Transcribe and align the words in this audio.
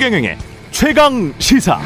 최경영의 0.00 0.38
최강 0.70 1.34
시사. 1.38 1.78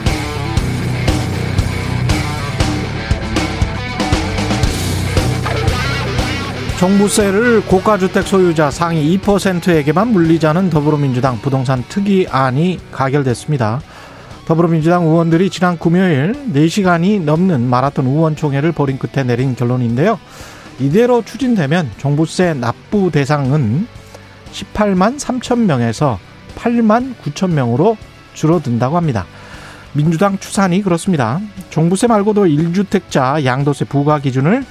종부세를 6.79 7.63
고가주택 7.67 8.25
소유자 8.25 8.71
상위 8.71 9.19
2%에게만 9.19 10.13
물리자는 10.13 10.71
더불어민주당 10.71 11.41
부동산 11.41 11.83
특위안이 11.89 12.79
가결됐습니다. 12.93 13.81
더불어민주당 14.47 15.03
의원들이 15.07 15.51
지난 15.51 15.77
금요일 15.77 16.35
4시간이 16.55 17.25
넘는 17.25 17.69
마라톤 17.69 18.07
의원총회를 18.07 18.71
벌인 18.71 18.97
끝에 18.97 19.25
내린 19.25 19.57
결론인데요. 19.57 20.21
이대로 20.79 21.25
추진되면 21.25 21.91
종부세 21.97 22.55
납부 22.55 23.11
대상은 23.11 23.89
18만 24.53 25.19
3천 25.19 25.65
명에서 25.65 26.21
8만 26.65 27.15
9천 27.23 27.51
명으로 27.51 27.97
줄어든다고 28.33 28.97
합니다. 28.97 29.27
민주당 29.93 30.39
추산이 30.39 30.83
그렇습니다. 30.83 31.41
종부세 31.71 32.07
말고도 32.07 32.47
1주택자 32.47 33.45
양도세 33.45 33.85
부과 33.85 34.19
기준을 34.19 34.65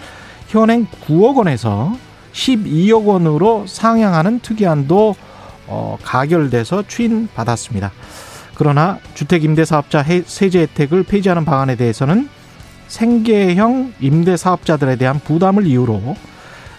현행 0.48 0.88
9억 1.08 1.38
원에서 1.38 1.96
12억 2.34 3.06
원으로 3.06 3.66
상향하는 3.68 4.40
특이안도 4.40 5.16
어, 5.68 5.98
가결돼서 6.04 6.84
추인받았습니다. 6.88 7.92
그러나 8.56 9.00
주택임대사업자 9.14 10.04
세제 10.26 10.62
혜택을 10.62 11.04
폐지하는 11.04 11.46
방안에 11.46 11.76
대해서는 11.76 12.28
생계형 12.88 13.94
임대사업자들에 14.02 14.98
대한 14.98 15.20
부담을 15.20 15.66
이유로 15.66 16.16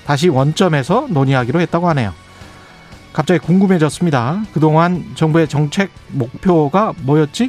다시 0.07 0.29
원점에서 0.29 1.07
논의하기로 1.09 1.61
했다고 1.61 1.89
하네요. 1.89 2.24
갑자기 3.15 3.39
궁금해졌습니다. 3.39 4.43
그동안 4.53 5.13
정부의 5.15 5.47
정책 5.47 5.91
목표가 6.09 6.93
뭐였지? 7.03 7.49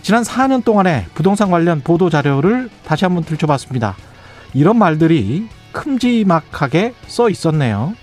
지난 0.00 0.22
4년 0.22 0.64
동안의 0.64 1.04
부동산 1.14 1.50
관련 1.50 1.82
보도 1.82 2.08
자료를 2.08 2.70
다시 2.84 3.04
한번 3.04 3.22
들춰봤습니다. 3.22 3.96
이런 4.54 4.78
말들이 4.78 5.46
큼지막하게 5.72 6.94
써 7.06 7.28
있었네요. 7.28 7.94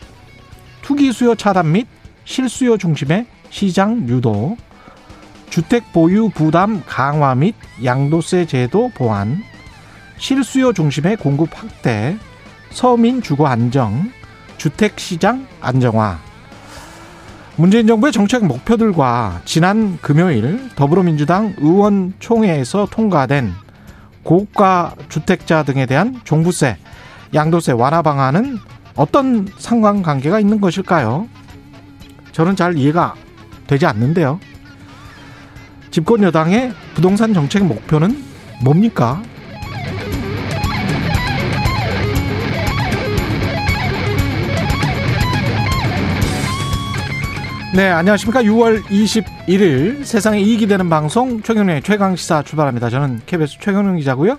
투기 0.84 1.12
수요 1.12 1.34
차단 1.34 1.72
및 1.72 1.88
실수요 2.24 2.78
중심의 2.78 3.26
시장 3.50 4.08
유도, 4.08 4.56
주택 5.50 5.92
보유 5.92 6.30
부담 6.30 6.84
강화 6.86 7.34
및 7.34 7.56
양도세 7.84 8.46
제도 8.46 8.90
보완, 8.90 9.42
실수요 10.18 10.72
중심의 10.72 11.18
공급 11.18 11.50
확대, 11.52 12.16
서민 12.70 13.24
주거 13.24 13.48
안정, 13.48 14.12
주택 14.58 15.00
시장 15.00 15.48
안정화. 15.62 16.33
문재인 17.56 17.86
정부의 17.86 18.12
정책 18.12 18.46
목표들과 18.46 19.42
지난 19.46 20.00
금요일 20.02 20.70
더불어민주당 20.76 21.54
의원총회에서 21.60 22.88
통과된 22.90 23.52
고가 24.24 24.96
주택자 25.08 25.62
등에 25.62 25.86
대한 25.86 26.20
종부세, 26.24 26.78
양도세 27.36 27.74
완화 27.74 28.02
방안은 28.02 28.58
어떤 28.96 29.48
상관관계가 29.60 30.40
있는 30.40 30.60
것일까요? 30.60 31.28
저는 32.32 32.56
잘 32.56 32.76
이해가 32.76 33.14
되지 33.68 33.86
않는데요. 33.86 34.40
집권 35.92 36.24
여당의 36.24 36.72
부동산 36.96 37.36
정책 37.36 37.66
목표는 37.66 38.24
뭡니까? 38.64 39.22
네, 47.76 47.90
안녕하십니까. 47.90 48.44
6월 48.44 48.84
21일 48.84 50.06
세상에 50.06 50.40
이익이 50.40 50.68
되는 50.68 50.92
방송 50.92 51.42
최경련의 51.42 51.82
최강시사 51.82 52.44
출발합니다. 52.44 52.92
저는 52.92 53.22
KBS 53.26 53.58
최경련 53.62 53.98
기자고요. 53.98 54.38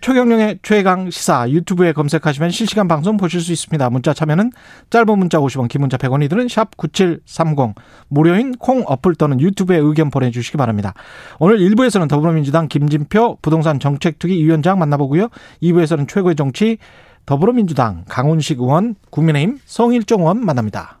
최경령의 0.00 0.58
최강 0.64 1.08
시사 1.08 1.48
유튜브에 1.50 1.92
검색하시면 1.92 2.50
실시간 2.50 2.88
방송 2.88 3.16
보실 3.16 3.40
수 3.40 3.52
있습니다. 3.52 3.90
문자 3.90 4.12
참여는 4.12 4.50
짧은 4.90 5.16
문자 5.16 5.38
50원, 5.38 5.68
긴 5.68 5.82
문자 5.82 5.96
100원이 5.96 6.28
드는 6.28 6.48
샵 6.48 6.76
9730 6.76 7.76
무료인 8.08 8.50
콩 8.56 8.82
어플 8.84 9.14
또는 9.14 9.40
유튜브에 9.40 9.76
의견 9.76 10.10
보내주시기 10.10 10.58
바랍니다. 10.58 10.94
오늘 11.38 11.58
1부에서는 11.58 12.08
더불어민주당 12.08 12.66
김진표 12.66 13.38
부동산 13.40 13.78
정책특위 13.78 14.42
위원장 14.42 14.80
만나보고요. 14.80 15.28
2부에서는 15.62 16.08
최고의 16.08 16.34
정치 16.34 16.78
더불어민주당 17.24 18.04
강훈식 18.08 18.58
의원, 18.58 18.96
국민의힘 19.10 19.60
성일종 19.64 20.22
의원 20.22 20.44
만납니다. 20.44 20.98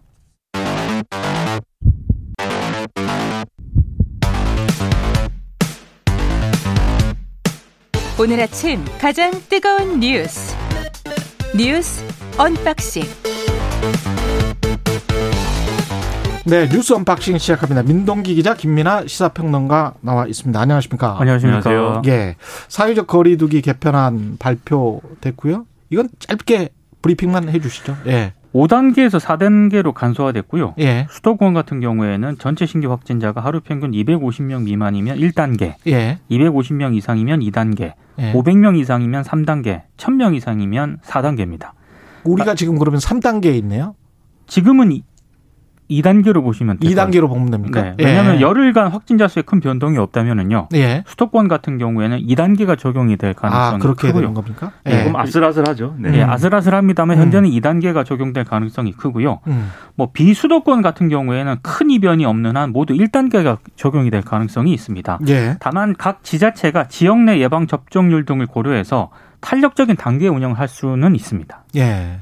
오늘 8.16 8.40
아침 8.40 8.84
가장 9.00 9.32
뜨거운 9.48 9.98
뉴스 9.98 10.54
뉴스 11.56 12.04
언박싱 12.38 13.02
네 16.46 16.68
뉴스 16.68 16.92
언박싱 16.92 17.38
시작합니다. 17.38 17.82
민동기 17.82 18.36
기자 18.36 18.54
김민아 18.54 19.06
시사평론가 19.06 19.94
나와 20.00 20.26
있습니다. 20.26 20.60
안녕하십니까? 20.60 21.16
안녕하십니까? 21.18 21.68
안녕하세요. 21.68 22.02
예 22.06 22.36
사회적 22.68 23.08
거리두기 23.08 23.62
개편안 23.62 24.36
발표됐고요. 24.38 25.66
이건 25.90 26.08
짧게 26.20 26.68
브리핑만 27.02 27.48
해주시죠. 27.48 27.96
예. 28.06 28.32
5단계에서 28.54 29.18
4단계로 29.20 29.92
간소화됐고요. 29.92 30.74
예. 30.78 31.06
수도권 31.10 31.54
같은 31.54 31.80
경우에는 31.80 32.38
전체 32.38 32.66
신규 32.66 32.90
확진자가 32.90 33.40
하루 33.40 33.60
평균 33.60 33.90
250명 33.90 34.62
미만이면 34.62 35.18
1단계, 35.18 35.74
예. 35.88 36.18
250명 36.30 36.94
이상이면 36.94 37.40
2단계, 37.40 37.94
예. 38.20 38.32
500명 38.32 38.78
이상이면 38.78 39.24
3단계, 39.24 39.82
1000명 39.96 40.36
이상이면 40.36 40.98
4단계입니다. 41.04 41.72
우리가 42.24 42.54
지금 42.54 42.78
그러면 42.78 43.00
3단계에 43.00 43.56
있네요? 43.56 43.96
지금은 44.46 45.00
2단계로 46.00 46.42
보시면 46.42 46.78
돼요. 46.78 46.90
2단계로 46.90 47.28
보면 47.28 47.50
됩니까? 47.50 47.82
네. 47.82 47.94
왜냐하면 47.98 48.36
예. 48.36 48.40
열흘간 48.40 48.88
확진자 48.88 49.28
수에 49.28 49.42
큰 49.42 49.60
변동이 49.60 49.98
없다면은요. 49.98 50.68
예. 50.74 51.04
수도권 51.06 51.48
같은 51.48 51.78
경우에는 51.78 52.18
2단계가 52.26 52.78
적용이 52.78 53.16
될 53.16 53.34
가능성이 53.34 53.76
아, 53.76 53.78
그렇게 53.78 54.08
크고요. 54.08 54.22
되는 54.22 54.34
겁니까? 54.34 54.72
예. 54.86 54.98
조금 54.98 55.16
아슬아슬하죠. 55.16 55.94
네. 55.98 56.10
네. 56.10 56.22
아슬아슬합니다만 56.22 57.18
현재는 57.18 57.48
음. 57.48 57.54
2단계가 57.54 58.04
적용될 58.04 58.44
가능성이 58.44 58.92
크고요. 58.92 59.40
음. 59.46 59.70
뭐 59.94 60.10
비수도권 60.12 60.82
같은 60.82 61.08
경우에는 61.08 61.56
큰 61.62 61.90
이변이 61.90 62.24
없는 62.24 62.56
한 62.56 62.72
모두 62.72 62.94
1단계가 62.94 63.58
적용이 63.76 64.10
될 64.10 64.22
가능성이 64.22 64.72
있습니다. 64.72 65.18
예. 65.28 65.56
다만 65.60 65.94
각 65.96 66.22
지자체가 66.24 66.88
지역 66.88 67.18
내 67.18 67.38
예방 67.38 67.66
접종률 67.66 68.24
등을 68.24 68.46
고려해서 68.46 69.10
탄력적인 69.40 69.96
단계 69.96 70.26
운영을 70.28 70.58
할 70.58 70.68
수는 70.68 71.14
있습니다. 71.14 71.64
예. 71.76 72.18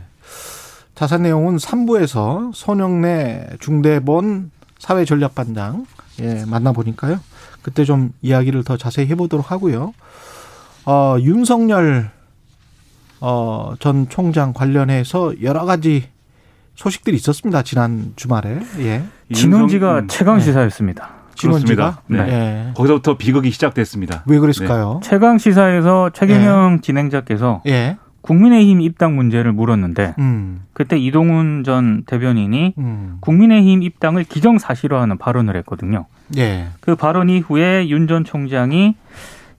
자세한 0.94 1.22
내용은 1.22 1.56
3부에서 1.56 2.52
손영래 2.54 3.48
중대본 3.60 4.50
사회전략반장 4.78 5.86
예, 6.20 6.44
만나보니까요. 6.46 7.18
그때 7.62 7.84
좀 7.84 8.12
이야기를 8.20 8.64
더 8.64 8.76
자세히 8.76 9.06
해보도록 9.08 9.50
하고요. 9.50 9.94
어, 10.84 11.16
윤석열 11.20 12.10
어, 13.20 13.74
전 13.78 14.08
총장 14.08 14.52
관련해서 14.52 15.40
여러 15.42 15.64
가지 15.64 16.08
소식들이 16.74 17.16
있었습니다. 17.16 17.62
지난 17.62 18.12
주말에. 18.16 18.60
예. 18.80 19.04
진원지가 19.32 20.00
음, 20.00 20.08
최강 20.08 20.40
시사였습니다. 20.40 21.10
네. 21.28 21.34
진원지가 21.36 22.02
네. 22.08 22.24
네. 22.24 22.72
거기서부터 22.74 23.16
비극이 23.16 23.50
시작됐습니다. 23.50 24.24
왜 24.26 24.38
그랬을까요? 24.38 25.00
네. 25.02 25.08
최강 25.08 25.38
시사에서 25.38 26.10
최경영 26.10 26.76
네. 26.76 26.80
진행자께서 26.82 27.62
예. 27.66 27.96
국민의힘 28.22 28.80
입당 28.80 29.14
문제를 29.16 29.52
물었는데 29.52 30.14
음. 30.18 30.62
그때 30.72 30.96
이동훈 30.96 31.62
전 31.64 32.04
대변인이 32.06 32.74
음. 32.78 33.16
국민의힘 33.20 33.82
입당을 33.82 34.24
기정사실화하는 34.24 35.18
발언을 35.18 35.56
했거든요. 35.58 36.06
예. 36.36 36.66
그 36.80 36.94
발언 36.96 37.28
이후에 37.28 37.88
윤 37.88 38.06
전 38.06 38.24
총장이 38.24 38.94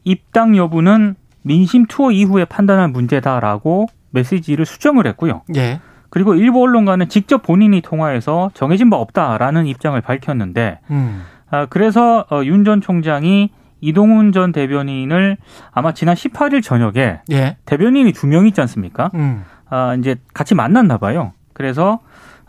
입당 0.05 0.57
여부는 0.57 1.15
민심 1.43 1.85
투어 1.85 2.11
이후에 2.11 2.45
판단할 2.45 2.89
문제다라고 2.89 3.87
메시지를 4.11 4.65
수정을 4.65 5.07
했고요. 5.07 5.41
예. 5.55 5.79
그리고 6.09 6.35
일부 6.35 6.61
언론과는 6.61 7.09
직접 7.09 7.41
본인이 7.41 7.81
통화해서 7.81 8.51
정해진 8.53 8.89
바 8.89 8.97
없다라는 8.97 9.65
입장을 9.65 9.99
밝혔는데 9.99 10.79
음. 10.91 11.23
아, 11.49 11.65
그래서 11.65 12.25
어, 12.31 12.43
윤전 12.43 12.81
총장이 12.81 13.49
이동훈 13.87 14.31
전 14.31 14.51
대변인을 14.51 15.37
아마 15.71 15.93
지난 15.93 16.15
18일 16.15 16.63
저녁에 16.63 17.19
예. 17.31 17.57
대변인이 17.65 18.11
두 18.13 18.27
명 18.27 18.47
있지 18.47 18.61
않습니까? 18.61 19.11
음. 19.13 19.43
아, 19.69 19.95
이제 19.99 20.15
같이 20.33 20.55
만났나 20.55 20.97
봐요. 20.97 21.33
그래서 21.53 21.99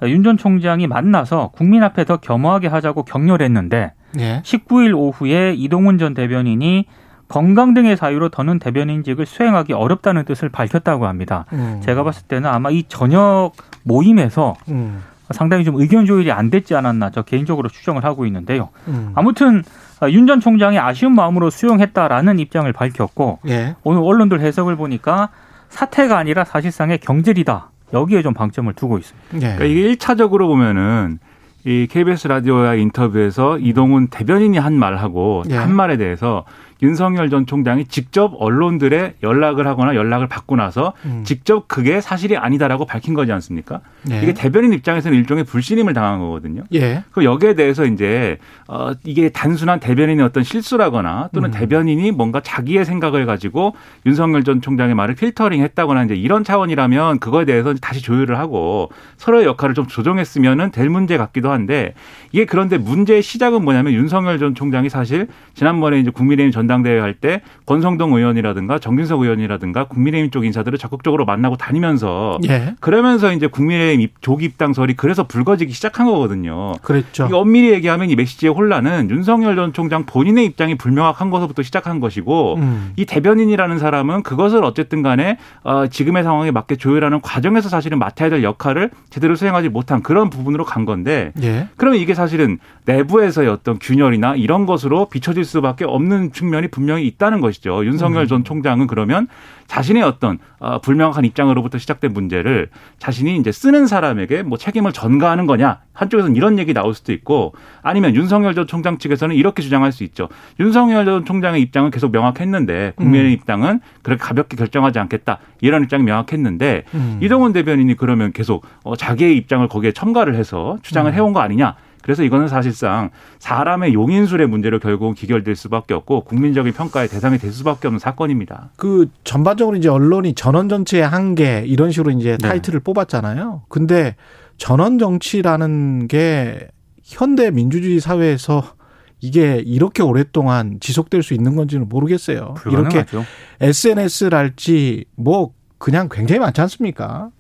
윤 0.02 0.22
전 0.22 0.36
총장이 0.36 0.86
만나서 0.86 1.50
국민 1.54 1.82
앞에 1.82 2.04
더 2.04 2.19
겸허하게 2.19 2.69
하자고 2.69 3.04
격려했는데 3.04 3.92
예. 4.20 4.42
19일 4.44 4.94
오후에 4.96 5.54
이동훈 5.54 5.98
전 5.98 6.14
대변인이 6.14 6.84
건강 7.26 7.72
등의 7.75 7.96
사유로 7.96 8.28
더는 8.28 8.58
대변인직을 8.58 9.25
수행하기 9.26 9.72
어렵다는 9.72 10.25
뜻을 10.26 10.50
밝혔다고 10.50 11.06
합니다. 11.06 11.46
음. 11.52 11.80
제가 11.82 12.04
봤을 12.04 12.26
때는 12.28 12.48
아마 12.50 12.70
이 12.70 12.84
저녁 12.88 13.52
모임에서 13.82 14.54
음. 14.69 15.02
상당히 15.31 15.65
좀 15.65 15.76
의견 15.81 16.05
조율이 16.06 16.31
안 16.32 16.50
됐지 16.50 16.75
않았나 16.75 17.11
저 17.11 17.23
개인적으로 17.23 17.69
추정을 17.69 18.05
하고 18.05 18.26
있는데요. 18.26 18.69
음. 18.88 19.12
아무튼 19.15 19.62
윤 20.11 20.26
전 20.26 20.41
총장이 20.41 20.79
아쉬운 20.79 21.15
마음으로 21.15 21.49
수용했다라는 21.50 22.38
입장을 22.38 22.71
밝혔고 22.73 23.38
예. 23.49 23.75
오늘 23.85 24.03
언론들 24.03 24.41
해석을 24.41 24.76
보니까 24.76 25.31
사태가 25.71 26.19
아니라 26.19 26.44
사실상의 26.44 26.99
경질이다. 26.99 27.71
여기에 27.94 28.23
좀 28.23 28.35
방점을 28.35 28.71
두고 28.75 28.99
있습니다. 28.99 29.37
예. 29.37 29.56
그러니까 29.56 29.65
이게 29.65 29.94
1차적으로 29.94 30.47
보면은 30.47 31.19
이 31.65 31.87
KBS 31.91 32.29
라디오와 32.29 32.75
인터뷰에서 32.75 33.59
이동훈 33.59 34.09
대변인이 34.09 34.59
한 34.59 34.75
말하고 34.75 35.44
예. 35.49 35.56
한 35.56 35.75
말에 35.75 35.97
대해서 35.97 36.44
윤석열 36.82 37.31
전 37.31 37.47
총장이 37.47 37.87
직접 37.87 38.32
언론들의 38.38 39.15
연락을 39.23 39.67
하거나 39.67 39.94
연락을 39.94 40.26
받고 40.29 40.56
나서 40.56 40.93
음. 41.06 41.23
직접 41.25 41.67
그게 41.69 42.00
사실이 42.00 42.37
아니다라고 42.37 42.85
밝힌 42.85 43.15
거지 43.15 43.32
않습니까? 43.32 43.81
예. 44.11 44.21
이게 44.23 44.35
대변인 44.35 44.73
입장에서는 44.73 45.17
일종의 45.17 45.44
불신임을 45.44 45.94
당한 45.94 46.21
거거든요. 46.21 46.65
예. 46.75 47.05
그 47.12 47.25
여기에 47.25 47.55
대해서 47.55 47.85
이제 47.85 48.38
어 48.69 48.93
이게 49.05 49.31
단순한 49.31 49.81
대변인의 49.81 50.25
어떤 50.25 50.43
실수라거나 50.43 51.31
또는 51.32 51.50
음. 51.50 51.53
대변인이 51.53 52.11
뭔가 52.11 52.41
자기의 52.41 52.85
생각을 52.85 53.25
가지고 53.25 53.75
윤석열 54.05 54.44
전 54.44 54.61
총장의 54.61 54.94
말을 54.94 55.15
필터링 55.15 55.62
했다거나 55.62 56.05
이제 56.05 56.15
이런 56.15 56.44
차원이라면 56.44 57.19
그거에 57.21 57.44
대해서 57.44 57.73
다시 57.75 58.03
조율을 58.03 58.38
하고 58.38 58.91
서로의 59.17 59.47
역할을 59.47 59.75
좀 59.75 59.87
조정했으면은 59.87 60.71
될 60.71 60.91
문제 60.91 61.17
같기도 61.17 61.50
한데 61.50 61.94
이게 62.32 62.44
그런데 62.44 62.76
문제의 62.76 63.23
시작은 63.23 63.65
뭐냐면 63.65 63.94
윤석열 63.94 64.38
전 64.38 64.55
총장이 64.55 64.91
사실 64.91 65.29
지난번에 65.55 66.00
이제 66.00 66.11
국민의힘 66.11 66.50
전당 66.50 66.63
전당대회 66.64 66.99
할 67.00 67.14
때 67.14 67.43
권성동 67.66 68.12
의원이라든가 68.14 68.81
정진석 68.81 69.20
의원이라든가 69.20 69.84
국민의힘 69.84 70.32
쪽 70.32 70.44
인사들을 70.44 70.76
적극적으로 70.78 71.25
만나고 71.25 71.56
다니면서 71.56 72.38
예. 72.49 72.75
그러면서 72.81 73.32
이제 73.32 73.46
국민의힘 73.46 74.08
조기 74.20 74.46
입당설이 74.46 74.94
그래서 74.94 75.25
불거지기 75.28 75.72
시작한 75.72 76.06
거거든요. 76.06 76.72
그렇죠. 76.82 77.28
엄밀히 77.32 77.70
얘기하면 77.70 78.11
이 78.11 78.16
메시지의 78.16 78.52
혼란은 78.52 79.11
윤석열 79.11 79.55
전 79.55 79.72
총장 79.72 80.06
본인의 80.06 80.44
입장이 80.46 80.75
불명확한 80.75 81.31
것부터 81.31 81.62
시작한 81.62 82.00
것이고 82.00 82.56
음. 82.56 82.93
이 82.96 83.05
대변인이라는 83.05 83.78
사람은 83.78 84.25
그것을 84.25 84.64
어쨌든 84.64 85.02
간에 85.02 85.38
어, 85.62 85.87
지금의 85.87 86.25
상황에 86.25 86.50
맞게 86.50 86.75
조율하는 86.76 87.20
과정에서 87.20 87.69
사실은 87.69 88.00
맡아야 88.00 88.28
될 88.28 88.43
역할을 88.43 88.90
제대로 89.11 89.37
수행하지 89.37 89.69
못한 89.69 90.02
그런 90.02 90.31
부분으로 90.31 90.64
간 90.64 90.84
건데 90.84 91.32
예. 91.43 91.69
그러면 91.76 92.00
이게 92.00 92.14
사실은 92.14 92.58
내부에서의 92.87 93.49
어떤 93.49 93.78
균열이나 93.78 94.34
이런 94.34 94.66
것으로 94.66 95.06
비춰질 95.06 95.44
수밖에 95.44 95.84
없는 95.84 96.32
측면이 96.32 96.53
측 96.53 96.53
면이 96.54 96.68
분명히 96.68 97.06
있다는 97.06 97.40
것이죠. 97.40 97.84
윤석열 97.84 98.24
음. 98.24 98.28
전 98.28 98.44
총장은 98.44 98.86
그러면 98.86 99.26
자신의 99.66 100.02
어떤 100.02 100.38
어, 100.58 100.80
불명확한 100.80 101.24
입장으로부터 101.24 101.78
시작된 101.78 102.12
문제를 102.12 102.68
자신이 102.98 103.36
이제 103.36 103.50
쓰는 103.50 103.86
사람에게 103.86 104.42
뭐 104.42 104.58
책임을 104.58 104.92
전가하는 104.92 105.46
거냐 105.46 105.80
한쪽에서는 105.92 106.36
이런 106.36 106.58
얘기 106.58 106.74
나올 106.74 106.94
수도 106.94 107.12
있고 107.12 107.54
아니면 107.82 108.14
윤석열 108.14 108.54
전 108.54 108.66
총장 108.66 108.98
측에서는 108.98 109.34
이렇게 109.34 109.62
주장할 109.62 109.92
수 109.92 110.04
있죠. 110.04 110.28
윤석열 110.60 111.04
전 111.04 111.24
총장의 111.24 111.60
입장은 111.62 111.90
계속 111.90 112.12
명확했는데 112.12 112.92
국민의 112.96 113.26
음. 113.26 113.32
입장은 113.32 113.80
그렇게 114.02 114.22
가볍게 114.22 114.56
결정하지 114.56 114.98
않겠다 114.98 115.38
이런 115.60 115.82
입장이 115.82 116.02
명확했는데 116.04 116.84
음. 116.94 117.18
이동훈 117.22 117.52
대변인이 117.52 117.94
그러면 117.96 118.32
계속 118.32 118.64
어, 118.82 118.96
자기의 118.96 119.36
입장을 119.36 119.66
거기에 119.68 119.92
첨가를 119.92 120.36
해서 120.36 120.78
주장을 120.82 121.10
음. 121.10 121.14
해온 121.14 121.32
거 121.32 121.40
아니냐 121.40 121.76
그래서 122.04 122.22
이거는 122.22 122.48
사실상 122.48 123.08
사람의 123.38 123.94
용인술의 123.94 124.46
문제로 124.46 124.78
결국은 124.78 125.14
기결될 125.14 125.56
수밖에 125.56 125.94
없고 125.94 126.24
국민적인 126.24 126.74
평가의 126.74 127.08
대상이 127.08 127.38
될 127.38 127.50
수밖에 127.50 127.88
없는 127.88 127.98
사건입니다. 127.98 128.72
그 128.76 129.08
전반적으로 129.24 129.74
이제 129.78 129.88
언론이 129.88 130.34
전원 130.34 130.68
정치의 130.68 131.08
한계 131.08 131.64
이런 131.66 131.90
식으로 131.90 132.10
이제 132.10 132.36
네. 132.38 132.48
타이틀을 132.48 132.80
네. 132.80 132.84
뽑았잖아요. 132.84 133.62
근데 133.70 134.16
전원 134.58 134.98
정치라는 134.98 136.06
게 136.08 136.68
현대 137.02 137.50
민주주의 137.50 138.00
사회에서 138.00 138.74
이게 139.22 139.62
이렇게 139.64 140.02
오랫동안 140.02 140.80
지속될 140.80 141.22
수 141.22 141.32
있는 141.32 141.56
건지는 141.56 141.88
모르겠어요. 141.88 142.52
불가능하죠. 142.58 143.16
이렇게 143.16 143.26
SNS랄지 143.60 145.06
뭐 145.16 145.54
그냥 145.78 146.10
굉장히 146.12 146.40
많지 146.40 146.60
않습니까? 146.60 147.30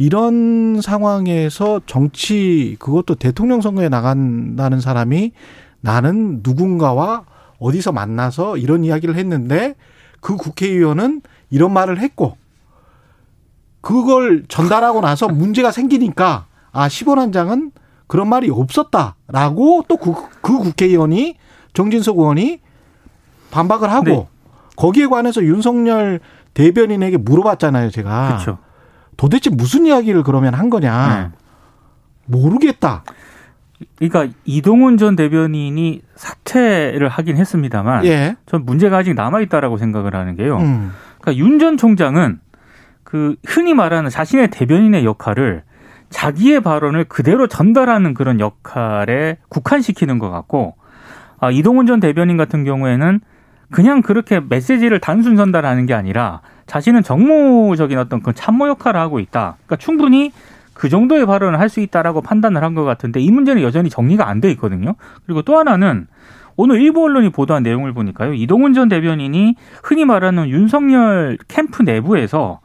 이런 0.00 0.80
상황에서 0.80 1.82
정치 1.84 2.74
그것도 2.78 3.16
대통령 3.16 3.60
선거에 3.60 3.90
나간다는 3.90 4.80
사람이 4.80 5.32
나는 5.82 6.40
누군가와 6.42 7.26
어디서 7.58 7.92
만나서 7.92 8.56
이런 8.56 8.82
이야기를 8.82 9.16
했는데 9.16 9.74
그 10.22 10.38
국회의원은 10.38 11.20
이런 11.50 11.74
말을 11.74 11.98
했고 11.98 12.38
그걸 13.82 14.44
전달하고 14.48 15.02
나서 15.02 15.28
문제가 15.28 15.70
생기니까 15.70 16.46
아 16.72 16.88
10원 16.88 17.16
한 17.16 17.30
장은 17.30 17.70
그런 18.06 18.26
말이 18.30 18.48
없었다라고 18.48 19.84
또그 19.86 20.14
그 20.40 20.58
국회의원이 20.60 21.36
정진석 21.74 22.16
의원이 22.16 22.60
반박을 23.50 23.92
하고 23.92 24.04
네. 24.06 24.28
거기에 24.76 25.08
관해서 25.08 25.42
윤석열 25.42 26.20
대변인에게 26.54 27.18
물어봤잖아요, 27.18 27.90
제가. 27.90 28.28
그렇죠. 28.28 28.69
도대체 29.20 29.50
무슨 29.50 29.84
이야기를 29.84 30.22
그러면 30.22 30.54
한 30.54 30.70
거냐. 30.70 31.30
네. 31.30 31.36
모르겠다. 32.24 33.04
그러니까 33.98 34.34
이동훈 34.46 34.96
전 34.96 35.14
대변인이 35.14 36.00
사퇴를 36.14 37.08
하긴 37.10 37.36
했습니다만 37.36 38.06
예. 38.06 38.36
전 38.46 38.64
문제가 38.64 38.96
아직 38.96 39.12
남아 39.12 39.42
있다라고 39.42 39.76
생각을 39.76 40.14
하는 40.14 40.36
게요. 40.36 40.56
음. 40.56 40.92
그러니까 41.20 41.44
윤 41.44 41.58
전 41.58 41.76
총장은 41.76 42.40
그 43.04 43.36
흔히 43.44 43.74
말하는 43.74 44.08
자신의 44.08 44.48
대변인의 44.52 45.04
역할을 45.04 45.64
자기의 46.08 46.62
발언을 46.62 47.04
그대로 47.04 47.46
전달하는 47.46 48.14
그런 48.14 48.40
역할에 48.40 49.36
국한시키는 49.50 50.18
것 50.18 50.30
같고 50.30 50.76
아, 51.40 51.50
이동훈 51.50 51.84
전 51.84 52.00
대변인 52.00 52.38
같은 52.38 52.64
경우에는 52.64 53.20
그냥 53.70 54.00
그렇게 54.00 54.40
메시지를 54.40 54.98
단순 54.98 55.36
전달하는 55.36 55.84
게 55.84 55.92
아니라 55.92 56.40
자신은 56.70 57.02
정무적인 57.02 57.98
어떤 57.98 58.22
그 58.22 58.32
참모 58.32 58.68
역할을 58.68 59.00
하고 59.00 59.18
있다. 59.18 59.56
그러니까 59.66 59.76
충분히 59.76 60.30
그 60.72 60.88
정도의 60.88 61.26
발언을 61.26 61.58
할 61.58 61.68
수 61.68 61.80
있다라고 61.80 62.22
판단을 62.22 62.62
한 62.62 62.76
것 62.76 62.84
같은데 62.84 63.18
이 63.20 63.28
문제는 63.32 63.60
여전히 63.62 63.90
정리가 63.90 64.28
안 64.28 64.40
돼 64.40 64.52
있거든요. 64.52 64.94
그리고 65.26 65.42
또 65.42 65.58
하나는 65.58 66.06
오늘 66.56 66.80
일부 66.80 67.02
언론이 67.04 67.30
보도한 67.30 67.64
내용을 67.64 67.92
보니까요. 67.92 68.34
이동훈 68.34 68.72
전 68.72 68.88
대변인이 68.88 69.56
흔히 69.82 70.04
말하는 70.04 70.48
윤석열 70.48 71.38
캠프 71.48 71.82
내부에서 71.82 72.60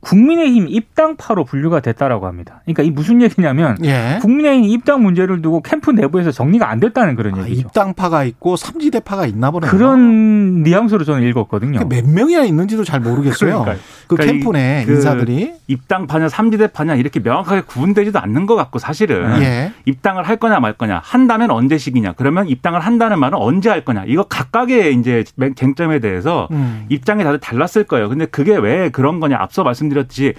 국민의힘 0.00 0.66
입당파로 0.68 1.44
분류가 1.44 1.80
됐다라고 1.80 2.26
합니다. 2.26 2.60
그러니까 2.64 2.82
이 2.84 2.90
무슨 2.90 3.20
얘기냐면 3.20 3.76
예. 3.84 4.18
국민의힘 4.22 4.64
입당 4.70 5.02
문제를 5.02 5.42
두고 5.42 5.60
캠프 5.62 5.90
내부에서 5.90 6.30
정리가 6.30 6.68
안 6.70 6.80
됐다는 6.80 7.16
그런 7.16 7.34
아, 7.34 7.44
얘기죠. 7.44 7.60
입당파가 7.68 8.24
있고 8.24 8.56
삼지대파가 8.56 9.26
있나 9.26 9.50
보네요. 9.50 9.70
그런 9.70 10.62
뉘앙스로 10.62 11.04
저는 11.04 11.26
읽었거든요. 11.28 11.80
몇 11.88 12.08
명이나 12.08 12.44
있는지도 12.44 12.84
잘 12.84 13.00
모르겠어요. 13.00 13.64
그 14.06 14.16
그러니까 14.16 14.32
캠프 14.32 14.50
내 14.52 14.84
그 14.86 14.92
인사들이 14.94 15.52
입당파냐 15.66 16.28
삼지대파냐 16.28 16.94
이렇게 16.94 17.20
명확하게 17.20 17.62
구분되지도 17.62 18.18
않는 18.20 18.46
것 18.46 18.54
같고 18.56 18.78
사실은 18.78 19.40
예. 19.42 19.72
입당을 19.84 20.22
할 20.24 20.36
거냐 20.36 20.60
말 20.60 20.72
거냐 20.72 21.00
한다면 21.04 21.50
언제식이냐 21.50 22.12
그러면 22.16 22.48
입당을 22.48 22.80
한다는 22.80 23.18
말은 23.18 23.36
언제 23.38 23.68
할 23.68 23.84
거냐 23.84 24.04
이거 24.06 24.22
각각의 24.24 24.94
이제 24.94 25.24
쟁점에 25.56 25.98
대해서 25.98 26.48
음. 26.52 26.86
입장이 26.88 27.24
다들 27.24 27.38
달랐을 27.40 27.84
거예요. 27.84 28.08
근데 28.08 28.26
그게 28.26 28.56
왜 28.56 28.88
그런 28.90 29.20
거냐 29.20 29.36
앞서 29.38 29.62
말씀 29.62 29.88
말씀드렸듯 29.98 30.36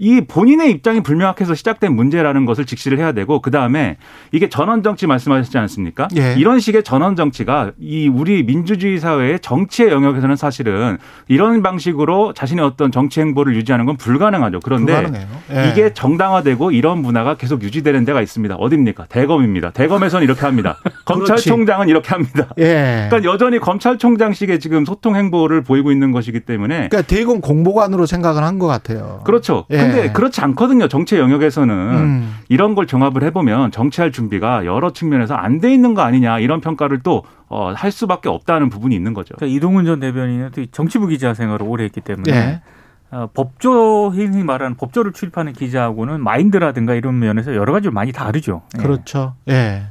이이 0.00 0.22
본인의 0.22 0.70
입장이 0.72 1.02
불명확해서 1.02 1.54
시작된 1.54 1.94
문제라는 1.94 2.46
것을 2.46 2.64
직시를 2.64 2.98
해야 2.98 3.12
되고 3.12 3.40
그 3.40 3.50
다음에 3.50 3.96
이게 4.32 4.48
전원 4.48 4.82
정치 4.82 5.06
말씀하셨지 5.06 5.56
않습니까? 5.58 6.08
예. 6.16 6.34
이런 6.36 6.58
식의 6.58 6.82
전원 6.82 7.14
정치가 7.14 7.70
이 7.78 8.08
우리 8.08 8.42
민주주의 8.42 8.98
사회의 8.98 9.38
정치의 9.40 9.90
영역에서는 9.90 10.34
사실은 10.36 10.98
이런 11.28 11.62
방식으로 11.62 12.32
자신의 12.32 12.64
어떤 12.64 12.90
정치 12.90 13.20
행보를 13.20 13.54
유지하는 13.54 13.86
건 13.86 13.96
불가능하죠. 13.96 14.60
그런데 14.60 15.12
예. 15.52 15.70
이게 15.70 15.92
정당화되고 15.94 16.72
이런 16.72 16.98
문화가 16.98 17.34
계속 17.36 17.62
유지되는 17.62 18.04
데가 18.04 18.20
있습니다. 18.20 18.56
어디입니까? 18.56 19.06
대검입니다. 19.06 19.70
대검에서는 19.70 20.24
이렇게 20.24 20.40
합니다. 20.40 20.78
검찰총장은 21.04 21.88
이렇게 21.88 22.08
합니다. 22.08 22.48
예. 22.58 23.06
그러니까 23.10 23.30
여전히 23.30 23.58
검찰총장식의 23.60 24.58
지금 24.58 24.84
소통 24.84 25.14
행보를 25.16 25.62
보이고 25.62 25.92
있는 25.92 26.10
것이기 26.10 26.40
때문에 26.40 26.88
그러니까 26.88 27.02
대검 27.02 27.40
공보관으로 27.40 28.06
생각을 28.06 28.42
한 28.42 28.54
것 28.54 28.68
같아요. 28.68 29.20
그렇죠. 29.24 29.66
예. 29.84 29.90
근데 29.90 30.06
네. 30.08 30.12
그렇지 30.12 30.40
않거든요. 30.40 30.88
정치 30.88 31.16
영역에서는 31.18 31.74
음. 31.74 32.34
이런 32.48 32.74
걸 32.74 32.86
종합을 32.86 33.22
해보면 33.24 33.70
정치할 33.70 34.12
준비가 34.12 34.64
여러 34.64 34.92
측면에서 34.92 35.34
안 35.34 35.60
돼 35.60 35.72
있는 35.72 35.94
거 35.94 36.02
아니냐 36.02 36.40
이런 36.40 36.60
평가를 36.60 37.00
또 37.02 37.22
어, 37.48 37.72
할 37.74 37.92
수밖에 37.92 38.28
없다는 38.28 38.68
부분이 38.70 38.94
있는 38.94 39.14
거죠. 39.14 39.34
그러니까 39.36 39.56
이동훈 39.56 39.84
전 39.84 40.00
대변인은 40.00 40.50
또 40.54 40.66
정치부 40.66 41.06
기자 41.06 41.32
생활을 41.34 41.66
오래 41.66 41.84
했기 41.84 42.00
때문에 42.00 42.32
네. 42.32 42.62
어, 43.10 43.28
법조 43.32 44.10
흔히 44.10 44.42
말하는 44.42 44.76
법조를 44.76 45.12
출입하는 45.12 45.52
기자하고는 45.52 46.20
마인드라든가 46.22 46.94
이런 46.94 47.18
면에서 47.20 47.54
여러 47.54 47.72
가지로 47.72 47.92
많이 47.92 48.10
다르죠. 48.12 48.62
예. 48.78 48.82
그렇죠. 48.82 49.34
예. 49.48 49.52
네. 49.52 49.82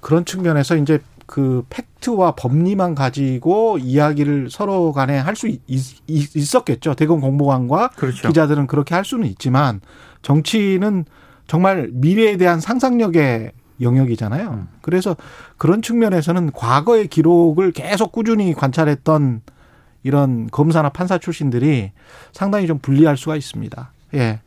그런 0.00 0.24
측면에서 0.24 0.76
이제 0.76 1.00
그 1.26 1.64
팩트와 1.70 2.32
법리만 2.32 2.94
가지고 2.94 3.78
이야기를 3.78 4.48
서로 4.50 4.92
간에 4.92 5.18
할 5.18 5.34
수 5.34 5.48
있었겠죠. 6.06 6.94
대검 6.94 7.20
공보관과 7.20 7.88
그렇죠. 7.96 8.28
기자들은 8.28 8.66
그렇게 8.66 8.94
할 8.94 9.04
수는 9.04 9.26
있지만 9.26 9.80
정치는 10.22 11.04
정말 11.46 11.90
미래에 11.92 12.36
대한 12.36 12.60
상상력의 12.60 13.52
영역이잖아요. 13.80 14.50
음. 14.50 14.68
그래서 14.80 15.16
그런 15.56 15.82
측면에서는 15.82 16.52
과거의 16.52 17.08
기록을 17.08 17.72
계속 17.72 18.12
꾸준히 18.12 18.54
관찰했던 18.54 19.42
이런 20.04 20.48
검사나 20.50 20.90
판사 20.90 21.18
출신들이 21.18 21.90
상당히 22.32 22.66
좀 22.66 22.78
불리할 22.78 23.16
수가 23.16 23.36
있습니다. 23.36 23.90
예. 24.14 24.40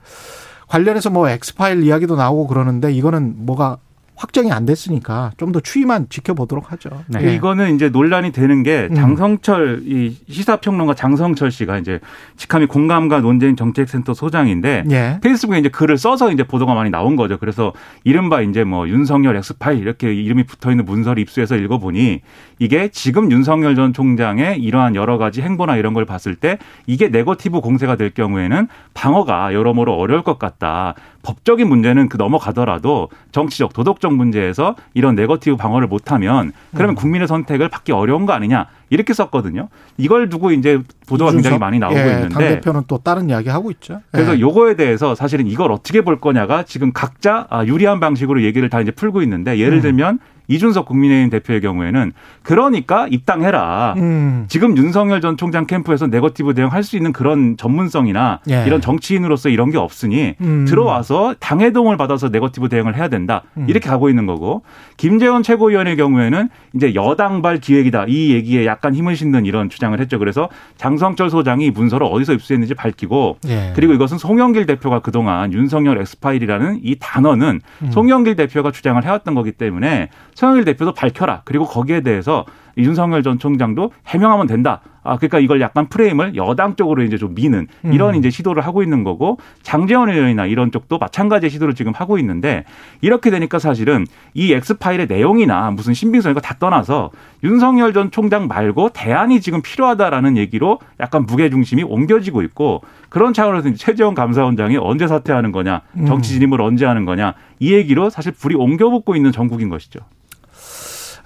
관련해서 0.67 1.09
뭐 1.09 1.27
엑스파일 1.29 1.83
이야기도 1.83 2.15
나오고 2.15 2.47
그러는데 2.47 2.93
이거는 2.93 3.45
뭐가 3.45 3.77
확정이 4.17 4.51
안 4.51 4.65
됐으니까 4.65 5.31
좀 5.37 5.47
더 5.51 5.61
추이만 5.61 6.07
지켜보도록 6.09 6.73
하죠. 6.73 6.89
네. 7.07 7.21
네. 7.21 7.35
이거는 7.35 7.75
이제 7.75 7.87
논란이 7.87 8.33
되는 8.33 8.63
게 8.63 8.89
음. 8.91 8.95
장성철 8.95 9.83
이 9.85 10.17
시사평론가 10.29 10.93
장성철 10.93 11.51
씨가 11.51 11.77
이제 11.77 12.01
직함이 12.35 12.65
공감과 12.65 13.21
논쟁 13.21 13.55
정책센터 13.55 14.13
소장인데 14.13 14.83
예. 14.91 15.19
페이스북에 15.23 15.59
이제 15.59 15.69
글을 15.69 15.97
써서 15.97 16.31
이제 16.31 16.43
보도가 16.43 16.73
많이 16.73 16.89
나온 16.89 17.15
거죠. 17.15 17.37
그래서 17.37 17.71
이른바 18.03 18.41
이제 18.41 18.65
뭐 18.65 18.89
윤석열 18.89 19.37
엑스파일 19.37 19.79
이렇게 19.79 20.13
이름이 20.13 20.43
붙어 20.43 20.69
있는 20.69 20.83
문서를 20.83 21.21
입수해서 21.21 21.55
읽어보니 21.55 22.21
이게 22.59 22.89
지금 22.89 23.31
윤석열 23.31 23.75
전 23.75 23.93
총장의 23.93 24.59
이러한 24.59 24.95
여러 24.95 25.17
가지 25.17 25.41
행보나 25.41 25.77
이런 25.77 25.93
걸 25.93 26.05
봤을 26.05 26.35
때 26.35 26.57
이게 26.87 27.07
네거티브 27.07 27.61
공세가 27.61 27.95
될 27.95 28.09
경우에는 28.13 28.67
방어가 28.93 29.53
여러모로 29.53 29.93
어려울 29.95 30.23
것 30.23 30.39
같다. 30.39 30.95
법적인 31.27 31.67
문제는 31.67 32.07
그 32.07 32.15
넘어가더라도 32.15 33.09
정치적 33.33 33.73
도덕적 33.73 34.13
문제에서 34.13 34.77
이런 34.93 35.15
네거티브 35.15 35.57
방어를 35.57 35.89
못하면 35.89 36.53
그러면 36.73 36.93
음. 36.93 36.95
국민의 36.95 37.27
선택을 37.27 37.67
받기 37.67 37.91
어려운 37.91 38.25
거 38.25 38.31
아니냐 38.31 38.67
이렇게 38.89 39.13
썼거든요. 39.13 39.67
이걸 39.97 40.29
두고 40.29 40.51
이제 40.51 40.81
보도가 41.05 41.33
굉장히 41.33 41.57
많이 41.57 41.79
나오고 41.79 41.99
예, 41.99 42.03
있는데 42.03 42.29
당 42.29 42.39
대표는 42.39 42.83
또 42.87 42.99
다른 42.99 43.29
이야기 43.29 43.49
하고 43.49 43.71
있죠. 43.71 44.01
그래서 44.11 44.37
예. 44.37 44.39
요거에 44.39 44.77
대해서 44.77 45.15
사실은 45.15 45.47
이걸 45.47 45.73
어떻게 45.73 46.01
볼 46.01 46.17
거냐가 46.21 46.63
지금 46.63 46.93
각자 46.93 47.45
아, 47.49 47.65
유리한 47.65 47.99
방식으로 47.99 48.43
얘기를 48.43 48.69
다 48.69 48.79
이제 48.79 48.91
풀고 48.91 49.21
있는데 49.23 49.57
예를 49.59 49.79
음. 49.79 49.81
들면 49.81 50.19
이준석 50.47 50.85
국민의힘 50.85 51.29
대표의 51.29 51.61
경우에는 51.61 52.13
그러니까 52.41 53.07
입당해라. 53.09 53.95
음. 53.97 54.45
지금 54.47 54.77
윤석열 54.77 55.21
전 55.21 55.37
총장 55.37 55.65
캠프에서 55.65 56.07
네거티브 56.07 56.53
대응할 56.53 56.83
수 56.83 56.95
있는 56.95 57.11
그런 57.11 57.57
전문성이나 57.57 58.39
예. 58.49 58.63
이런 58.65 58.81
정치인으로서 58.81 59.49
이런 59.49 59.71
게 59.71 59.77
없으니 59.77 60.35
음. 60.41 60.65
들어와서 60.65 61.35
당의 61.39 61.66
도움을 61.66 61.97
받아서 61.97 62.29
네거티브 62.29 62.69
대응을 62.69 62.95
해야 62.95 63.07
된다. 63.07 63.43
음. 63.57 63.65
이렇게 63.67 63.89
가고 63.89 64.09
있는 64.09 64.25
거고 64.25 64.63
김재원 64.95 65.43
최고위원의 65.43 65.97
경우에는 65.97 66.49
이제 66.75 66.95
여당발 66.95 67.59
기획이다. 67.59 68.05
이 68.07 68.31
얘기에 68.31 68.65
약간 68.65 68.93
힘을 68.95 69.15
싣는 69.15 69.45
이런 69.45 69.69
주장을 69.69 69.99
했죠. 69.99 70.19
그래서 70.19 70.49
장성철 70.77 71.29
소장이 71.29 71.71
문서를 71.71 72.07
어디서 72.09 72.33
입수했는지 72.33 72.73
밝히고 72.73 73.37
예. 73.47 73.73
그리고 73.75 73.93
이것은 73.93 74.17
송영길 74.17 74.65
대표가 74.65 74.99
그동안 74.99 75.51
윤석열 75.53 75.97
엑스파일이라는 75.99 76.79
이 76.83 76.95
단어는 76.99 77.61
음. 77.81 77.91
송영길 77.91 78.35
대표가 78.35 78.71
주장을 78.71 79.03
해왔던 79.03 79.35
거기 79.35 79.51
때문에 79.51 80.09
송영길 80.37 80.65
대표도 80.65 80.93
밝혀라. 80.93 81.41
그리고 81.45 81.65
거기에 81.65 82.01
대해서 82.01 82.45
윤석열 82.77 83.23
전 83.23 83.39
총장도 83.39 83.91
해명하면 84.05 84.45
된다. 84.45 84.81
아, 85.03 85.17
그러니까 85.17 85.39
이걸 85.39 85.61
약간 85.61 85.87
프레임을 85.87 86.35
여당 86.35 86.75
쪽으로 86.75 87.01
이제 87.01 87.17
좀 87.17 87.33
미는 87.33 87.65
이런 87.85 88.13
음. 88.13 88.19
이제 88.19 88.29
시도를 88.29 88.63
하고 88.63 88.83
있는 88.83 89.03
거고 89.03 89.39
장재원 89.63 90.09
의원이나 90.09 90.45
이런 90.45 90.69
쪽도 90.69 90.99
마찬가지의 90.99 91.49
시도를 91.49 91.73
지금 91.73 91.93
하고 91.95 92.19
있는데 92.19 92.65
이렇게 93.01 93.31
되니까 93.31 93.57
사실은 93.57 94.05
이 94.35 94.53
엑스파일의 94.53 95.07
내용이나 95.07 95.71
무슨 95.71 95.95
신빙성 95.95 96.31
이거 96.33 96.39
다 96.39 96.55
떠나서 96.59 97.09
윤석열 97.43 97.93
전 97.93 98.11
총장 98.11 98.47
말고 98.47 98.89
대안이 98.93 99.41
지금 99.41 99.63
필요하다라는 99.63 100.37
얘기로 100.37 100.79
약간 100.99 101.25
무게중심이 101.25 101.81
옮겨지고 101.81 102.43
있고 102.43 102.81
그런 103.09 103.33
차원에서 103.33 103.73
최재원 103.73 104.13
감사원장이 104.13 104.77
언제 104.77 105.07
사퇴하는 105.07 105.51
거냐 105.51 105.81
정치 106.05 106.33
진입을 106.33 106.61
언제 106.61 106.85
하는 106.85 107.05
거냐 107.05 107.33
이 107.59 107.73
얘기로 107.73 108.11
사실 108.11 108.33
불이 108.33 108.53
옮겨붙고 108.55 109.15
있는 109.15 109.31
전국인 109.31 109.69
것이죠. 109.69 110.01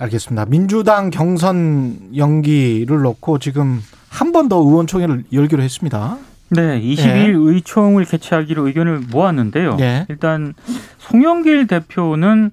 알겠습니다. 0.02 0.46
민주당 0.46 1.10
경선 1.12 2.16
연기를 2.16 3.02
놓고 3.02 3.38
지금 3.40 3.82
한 4.10 4.32
번 4.32 4.50
더 4.50 4.58
의원총회를 4.58 5.26
열기로 5.32 5.62
했습니다. 5.64 6.18
네, 6.50 6.82
22일 6.82 7.06
네. 7.06 7.32
의총을 7.34 8.04
개최하기로 8.06 8.68
의견을 8.68 9.02
모았는데요. 9.12 9.76
네. 9.78 10.06
일단 10.10 10.54
송영길 10.98 11.68
대표는 11.68 12.52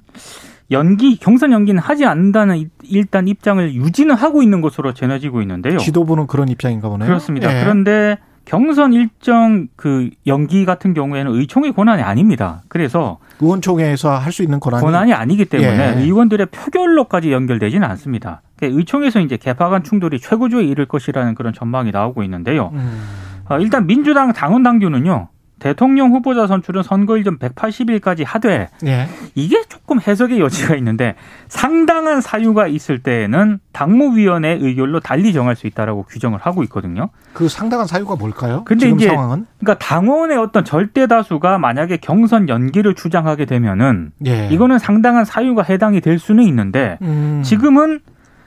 연기 0.71 1.17
경선 1.17 1.51
연기는 1.53 1.81
하지 1.81 2.05
않는다는 2.05 2.69
일단 2.85 3.27
입장을 3.27 3.75
유지는 3.75 4.15
하고 4.15 4.43
있는 4.43 4.61
것으로 4.61 4.93
전해지고 4.95 5.41
있는데요. 5.43 5.79
지도부는 5.79 6.27
그런 6.27 6.49
입장인가 6.49 6.89
보네요. 6.89 7.09
그렇습니다. 7.09 7.53
네. 7.53 7.61
그런데 7.65 8.19
경선 8.49 8.95
일정 8.95 9.69
그 9.77 10.09
연기 10.27 10.65
같은 10.65 10.95
경우에는 10.95 11.33
의총의 11.35 11.73
권한이 11.75 12.03
아닙니다. 12.03 12.63
그래서 12.69 13.19
의원총회에서 13.41 14.17
할 14.17 14.33
수 14.33 14.43
있는 14.43 14.59
권한이 14.59 14.83
권한이 14.83 15.13
아니기 15.13 15.45
때문에 15.45 15.97
예. 15.97 16.01
의원들의 16.01 16.47
표결로까지 16.47 17.31
연결되지는 17.31 17.87
않습니다. 17.91 18.41
그러니까 18.57 18.79
의총에서 18.79 19.21
이제 19.21 19.37
개파간 19.37 19.85
충돌이 19.85 20.19
최고조에 20.19 20.65
이를 20.65 20.87
것이라는 20.87 21.35
그런 21.35 21.53
전망이 21.53 21.91
나오고 21.91 22.23
있는데요. 22.23 22.71
음. 22.73 23.03
어, 23.51 23.59
일단 23.59 23.87
민주당 23.87 24.33
당원 24.33 24.63
당규는요. 24.63 25.29
대통령 25.59 26.13
후보자 26.13 26.47
선출은 26.47 26.83
선거일 26.83 27.25
전 27.25 27.39
180일까지 27.39 28.25
하되 28.25 28.69
예. 28.87 29.09
이게 29.35 29.63
조금 29.69 30.01
해석의 30.01 30.41
여지가 30.41 30.77
있는데 30.77 31.15
상당한 31.49 32.21
사유가 32.21 32.67
있을 32.67 33.01
때에는 33.03 33.59
당무위원회 33.73 34.59
의결로 34.61 35.01
달리 35.01 35.33
정할 35.33 35.57
수 35.57 35.67
있다라고 35.67 36.05
규정을 36.05 36.39
하고 36.41 36.63
있거든요. 36.65 37.11
그 37.33 37.49
상당한 37.49 37.87
사유가 37.87 38.17
뭘까요? 38.17 38.63
근데 38.65 38.89
이제 38.89 39.09
상황은? 39.09 39.47
그러니까 39.59 39.85
당원의 39.85 40.39
어떤 40.39 40.65
절대 40.65 41.07
다수가 41.07 41.59
만약에 41.59 41.99
경선 41.99 42.49
연기를 42.49 42.95
주장하게 42.95 43.45
되면은 43.45 44.13
예. 44.27 44.49
이거는 44.49 44.79
상당한 44.79 45.25
사유가 45.25 45.63
해당이 45.63 46.01
될 46.01 46.19
수는 46.19 46.45
있는데 46.45 46.99
음. 47.03 47.43
지금은 47.45 48.01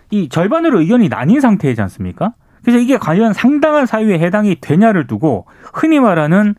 이 0.10 0.30
절반으로 0.30 0.82
의견이 0.82 1.10
나뉜 1.10 1.40
상태이지 1.40 1.82
않습니까? 1.82 2.34
그래서 2.64 2.80
이게 2.80 2.98
과연 2.98 3.34
상당한 3.34 3.86
사유에 3.86 4.20
해당이 4.20 4.58
되냐를 4.62 5.08
두고 5.08 5.46
흔히 5.74 6.00
말하는 6.00 6.56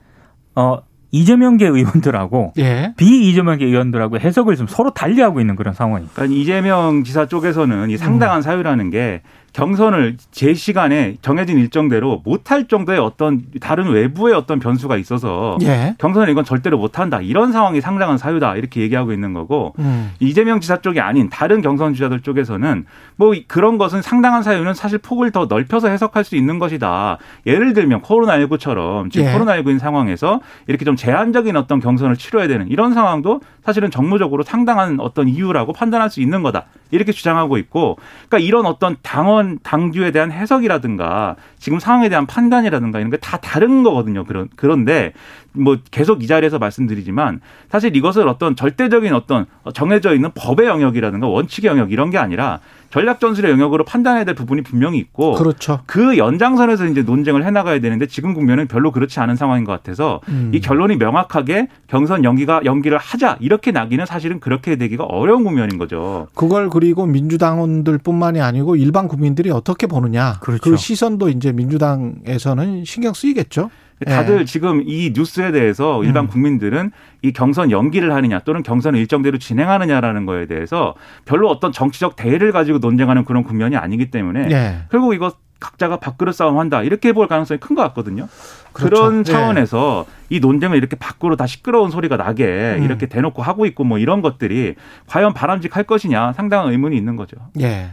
어 0.54 0.78
이재명계 1.12 1.66
의원들하고 1.66 2.54
예. 2.58 2.94
비이재명계 2.96 3.66
의원들하고 3.66 4.18
해석을 4.18 4.56
좀 4.56 4.66
서로 4.66 4.90
달리하고 4.90 5.40
있는 5.40 5.56
그런 5.56 5.74
상황입니다. 5.74 6.14
그러니까 6.14 6.40
이재명 6.40 7.04
지사 7.04 7.26
쪽에서는 7.26 7.90
이 7.90 7.98
상당한 7.98 8.38
음. 8.38 8.42
사유라는 8.42 8.90
게 8.90 9.20
경선을 9.52 10.16
제 10.30 10.54
시간에 10.54 11.16
정해진 11.20 11.58
일정대로 11.58 12.22
못할 12.24 12.68
정도의 12.68 12.98
어떤 12.98 13.42
다른 13.60 13.90
외부의 13.90 14.34
어떤 14.34 14.58
변수가 14.58 14.96
있어서 14.96 15.58
예. 15.62 15.94
경선을 15.98 16.30
이건 16.30 16.44
절대로 16.44 16.78
못한다 16.78 17.20
이런 17.20 17.52
상황이 17.52 17.80
상당한 17.82 18.16
사유다 18.16 18.56
이렇게 18.56 18.80
얘기하고 18.80 19.12
있는 19.12 19.34
거고 19.34 19.74
음. 19.78 20.12
이재명 20.20 20.60
지사 20.60 20.80
쪽이 20.80 21.00
아닌 21.00 21.28
다른 21.28 21.60
경선 21.60 21.92
주자들 21.92 22.20
쪽에서는 22.20 22.86
뭐 23.16 23.34
그런 23.46 23.76
것은 23.76 24.00
상당한 24.00 24.42
사유는 24.42 24.72
사실 24.72 24.98
폭을 24.98 25.30
더 25.32 25.44
넓혀서 25.46 25.88
해석할 25.88 26.24
수 26.24 26.34
있는 26.34 26.58
것이다 26.58 27.18
예를 27.46 27.74
들면 27.74 28.00
코로나19처럼 28.02 29.10
지금 29.10 29.26
예. 29.26 29.34
코로나19인 29.34 29.78
상황에서 29.78 30.40
이렇게 30.66 30.86
좀 30.86 30.96
제한적인 30.96 31.56
어떤 31.56 31.78
경선을 31.78 32.16
치러야 32.16 32.48
되는 32.48 32.68
이런 32.68 32.94
상황도 32.94 33.42
사실은 33.62 33.90
정무적으로 33.90 34.44
상당한 34.44 34.98
어떤 34.98 35.28
이유라고 35.28 35.74
판단할 35.74 36.08
수 36.08 36.22
있는 36.22 36.42
거다 36.42 36.64
이렇게 36.90 37.12
주장하고 37.12 37.58
있고 37.58 37.96
그러니까 38.28 38.38
이런 38.38 38.66
어떤 38.66 38.96
당원 39.02 39.41
이번 39.42 39.58
당규에 39.62 40.12
대한 40.12 40.30
해석이라든가 40.30 41.36
지금 41.58 41.80
상황에 41.80 42.08
대한 42.08 42.26
판단이라든가 42.26 42.98
이런 43.00 43.10
게 43.10 43.16
다 43.22 43.36
다른 43.38 43.82
거거든요. 43.82 44.24
그런 44.24 44.48
그런데 44.56 45.12
뭐 45.54 45.78
계속 45.90 46.22
이 46.22 46.26
자리에서 46.26 46.58
말씀드리지만 46.58 47.40
사실 47.70 47.94
이것을 47.94 48.28
어떤 48.28 48.56
절대적인 48.56 49.14
어떤 49.14 49.46
정해져 49.74 50.14
있는 50.14 50.30
법의 50.34 50.66
영역이라든가 50.66 51.26
원칙의 51.26 51.70
영역 51.70 51.92
이런 51.92 52.10
게 52.10 52.18
아니라 52.18 52.60
전략 52.92 53.20
전술의 53.20 53.50
영역으로 53.52 53.84
판단해야 53.84 54.24
될 54.24 54.34
부분이 54.34 54.60
분명히 54.62 54.98
있고 54.98 55.32
그렇죠. 55.32 55.80
그 55.86 56.18
연장선에서 56.18 56.86
이제 56.86 57.02
논쟁을 57.02 57.44
해 57.44 57.50
나가야 57.50 57.80
되는데 57.80 58.06
지금 58.06 58.34
국면은 58.34 58.68
별로 58.68 58.92
그렇지 58.92 59.18
않은 59.18 59.36
상황인 59.36 59.64
것 59.64 59.72
같아서 59.72 60.20
음. 60.28 60.50
이 60.54 60.60
결론이 60.60 60.96
명확하게 60.96 61.68
경선 61.86 62.22
연기가 62.24 62.60
연기를 62.66 62.98
하자 62.98 63.38
이렇게 63.40 63.70
나기는 63.72 64.04
사실은 64.04 64.40
그렇게 64.40 64.76
되기가 64.76 65.04
어려운 65.04 65.42
국면인 65.42 65.78
거죠. 65.78 66.28
그걸 66.34 66.68
그리고 66.68 67.06
민주당원들뿐만이 67.06 68.42
아니고 68.42 68.76
일반 68.76 69.08
국민들이 69.08 69.50
어떻게 69.50 69.86
보느냐 69.86 70.34
그렇죠. 70.40 70.62
그 70.62 70.76
시선도 70.76 71.30
이제 71.30 71.50
민주당에서는 71.52 72.84
신경 72.84 73.14
쓰이겠죠. 73.14 73.70
다들 74.04 74.40
예. 74.40 74.44
지금 74.44 74.82
이 74.86 75.12
뉴스에 75.14 75.52
대해서 75.52 76.02
일반 76.04 76.24
음. 76.24 76.28
국민들은 76.28 76.90
이 77.22 77.32
경선 77.32 77.70
연기를 77.70 78.12
하느냐 78.14 78.40
또는 78.40 78.62
경선을 78.62 78.98
일정대로 78.98 79.38
진행하느냐라는 79.38 80.26
거에 80.26 80.46
대해서 80.46 80.94
별로 81.24 81.48
어떤 81.48 81.72
정치적 81.72 82.16
대의를 82.16 82.52
가지고 82.52 82.78
논쟁하는 82.78 83.24
그런 83.24 83.44
국면이 83.44 83.76
아니기 83.76 84.10
때문에 84.10 84.48
예. 84.50 84.78
결국 84.90 85.14
이거 85.14 85.32
각자가 85.60 85.98
밥그릇 86.00 86.34
싸움한다 86.34 86.82
이렇게 86.82 87.12
볼 87.12 87.28
가능성이 87.28 87.60
큰 87.60 87.76
것 87.76 87.82
같거든요. 87.82 88.28
그렇죠. 88.72 88.94
그런 88.94 89.18
예. 89.20 89.22
차원에서 89.24 90.06
예. 90.08 90.36
이 90.36 90.40
논쟁을 90.40 90.76
이렇게 90.76 90.96
밖으로 90.96 91.36
다 91.36 91.46
시끄러운 91.46 91.90
소리가 91.90 92.16
나게 92.16 92.76
음. 92.78 92.82
이렇게 92.84 93.06
대놓고 93.06 93.42
하고 93.42 93.64
있고 93.66 93.84
뭐 93.84 93.98
이런 93.98 94.22
것들이 94.22 94.74
과연 95.06 95.34
바람직할 95.34 95.84
것이냐 95.84 96.32
상당한 96.32 96.70
의문이 96.72 96.96
있는 96.96 97.16
거죠. 97.16 97.36
예. 97.60 97.92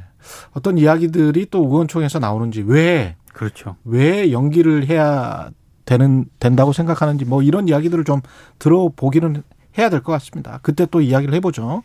어떤 0.52 0.78
이야기들이 0.78 1.48
또 1.50 1.64
의원총회에서 1.66 2.20
나오는지 2.20 2.64
왜 2.66 3.16
그렇죠. 3.34 3.76
왜 3.86 4.32
연기를 4.32 4.88
해야 4.88 5.50
되는 5.90 6.26
된다고 6.40 6.72
생각하는지 6.72 7.26
뭐 7.26 7.42
이런 7.42 7.68
이야기들을 7.68 8.04
좀 8.04 8.22
들어보기는 8.60 9.42
해야 9.80 9.90
될 9.90 10.02
것 10.04 10.12
같습니다. 10.14 10.60
그때 10.62 10.86
또 10.86 11.02
이야기를 11.02 11.34
해보죠. 11.36 11.82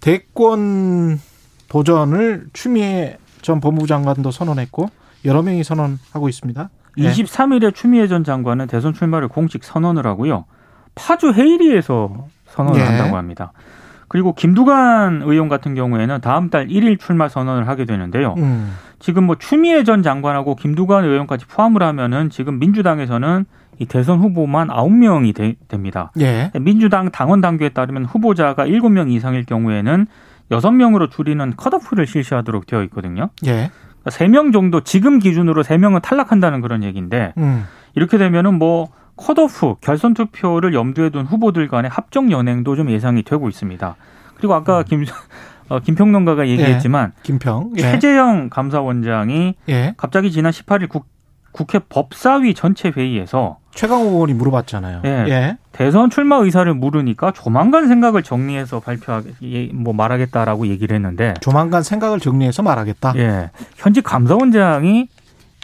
대권 0.00 1.20
도전을 1.68 2.48
추미애 2.52 3.18
전 3.40 3.60
법무부 3.60 3.86
장관도 3.86 4.32
선언했고 4.32 4.88
여러 5.24 5.42
명이 5.42 5.62
선언하고 5.62 6.28
있습니다. 6.28 6.70
23일에 6.98 7.72
추미애 7.72 8.08
전 8.08 8.24
장관은 8.24 8.66
대선 8.66 8.92
출마를 8.94 9.28
공식 9.28 9.62
선언을 9.62 10.06
하고요. 10.08 10.44
파주 10.96 11.32
헤이리에서 11.32 12.26
선언을 12.48 12.80
예. 12.80 12.84
한다고 12.84 13.16
합니다. 13.16 13.52
그리고 14.08 14.34
김두관 14.34 15.22
의원 15.24 15.48
같은 15.48 15.76
경우에는 15.76 16.20
다음 16.20 16.50
달 16.50 16.66
1일 16.66 16.98
출마 16.98 17.28
선언을 17.28 17.68
하게 17.68 17.84
되는데요. 17.84 18.34
음. 18.38 18.74
지금 19.00 19.24
뭐 19.24 19.36
추미애 19.36 19.82
전 19.82 20.02
장관하고 20.02 20.54
김두관 20.54 21.04
의원까지 21.04 21.46
포함을 21.46 21.82
하면은 21.82 22.30
지금 22.30 22.58
민주당에서는 22.58 23.46
이 23.78 23.86
대선 23.86 24.20
후보만 24.20 24.68
9명이 24.68 25.34
되, 25.34 25.56
됩니다. 25.66 26.12
예. 26.20 26.52
민주당 26.60 27.10
당원 27.10 27.40
당규에 27.40 27.70
따르면 27.70 28.04
후보자가 28.04 28.66
7명 28.66 29.10
이상일 29.10 29.46
경우에는 29.46 30.06
6명으로 30.50 31.10
줄이는 31.10 31.54
컷오프를 31.56 32.06
실시하도록 32.06 32.66
되어 32.66 32.82
있거든요. 32.84 33.30
예. 33.46 33.70
3명 34.04 34.30
그러니까 34.32 34.52
정도 34.52 34.80
지금 34.80 35.18
기준으로 35.18 35.62
3명은 35.62 36.02
탈락한다는 36.02 36.60
그런 36.60 36.82
얘기인데 36.82 37.32
음. 37.38 37.64
이렇게 37.94 38.18
되면은 38.18 38.58
뭐 38.58 38.88
컷오프 39.16 39.76
결선 39.80 40.14
투표를 40.14 40.74
염두에 40.74 41.10
둔 41.10 41.24
후보들 41.24 41.68
간의 41.68 41.90
합정 41.90 42.30
연행도 42.30 42.76
좀 42.76 42.90
예상이 42.90 43.22
되고 43.22 43.48
있습니다. 43.48 43.96
그리고 44.36 44.54
아까 44.54 44.78
음. 44.78 44.84
김 44.84 45.04
어, 45.70 45.78
김평론가가 45.78 46.48
얘기했지만 46.48 47.12
예, 47.16 47.20
김평 47.22 47.72
예. 47.76 47.82
최재형 47.82 48.50
감사원장이 48.50 49.54
예. 49.68 49.94
갑자기 49.96 50.32
지난 50.32 50.50
18일 50.52 50.88
국, 50.88 51.06
국회 51.52 51.78
법사위 51.78 52.54
전체 52.54 52.92
회의에서 52.94 53.58
최강호 53.72 54.10
의원이 54.10 54.34
물어봤잖아요. 54.34 55.02
예, 55.04 55.08
예. 55.28 55.56
대선 55.70 56.10
출마 56.10 56.36
의사를 56.36 56.72
물으니까 56.74 57.30
조만간 57.30 57.86
생각을 57.86 58.24
정리해서 58.24 58.80
발표하게 58.80 59.70
뭐 59.72 59.92
말하겠다라고 59.92 60.66
얘기를 60.66 60.94
했는데 60.96 61.34
조만간 61.40 61.84
생각을 61.84 62.18
정리해서 62.18 62.62
말하겠다. 62.62 63.12
예. 63.16 63.50
현직 63.76 64.02
감사원장이 64.02 65.08